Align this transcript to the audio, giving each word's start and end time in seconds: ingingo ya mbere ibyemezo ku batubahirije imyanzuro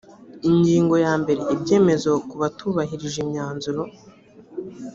ingingo 0.49 0.95
ya 1.05 1.13
mbere 1.21 1.41
ibyemezo 1.53 2.11
ku 2.27 2.35
batubahirije 2.41 3.17
imyanzuro 3.25 3.81